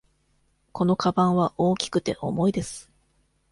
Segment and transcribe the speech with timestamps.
[0.71, 2.89] このかばんは大きくて、重いです。